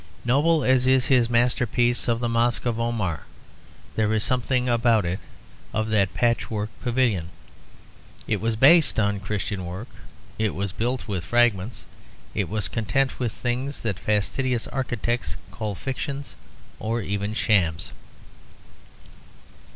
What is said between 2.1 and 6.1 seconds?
the Mosque of Omar, there is something about it of